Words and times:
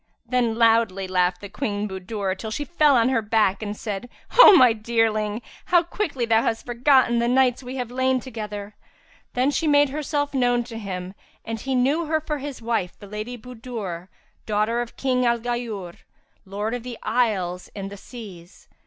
Then 0.25 0.55
loudly 0.55 1.07
laughed 1.07 1.45
Queen 1.53 1.87
Budur 1.87 2.33
till 2.35 2.49
she 2.49 2.65
fell 2.65 2.95
on 2.95 3.09
her 3.09 3.21
back,[FN#349] 3.21 3.61
and 3.67 3.77
said, 3.77 4.09
"O 4.39 4.57
my 4.57 4.73
dearling, 4.73 5.43
how 5.65 5.83
quickly 5.83 6.25
thou 6.25 6.41
hast 6.41 6.65
forgotten 6.65 7.19
the 7.19 7.27
nights 7.27 7.61
we 7.61 7.75
have 7.75 7.91
lain 7.91 8.19
together!" 8.19 8.73
Then 9.33 9.51
she 9.51 9.67
made 9.67 9.89
herself 9.89 10.33
known 10.33 10.63
to 10.63 10.79
him, 10.79 11.13
and 11.45 11.59
he 11.59 11.75
knew 11.75 12.05
her 12.07 12.19
for 12.19 12.39
his 12.39 12.63
wife, 12.63 12.97
the 12.97 13.05
Lady 13.05 13.37
Budur, 13.37 14.07
daughter 14.47 14.81
of 14.81 14.97
King 14.97 15.23
al 15.23 15.37
Ghayur, 15.37 15.97
Lord 16.45 16.73
of 16.73 16.81
the 16.81 16.97
Isles 17.03 17.69
and 17.75 17.91
the 17.91 17.95
Seas. 17.97 18.67